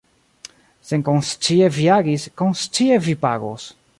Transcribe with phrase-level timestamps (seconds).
[0.91, 3.71] Senkonscie vi agis, konscie vi pagos.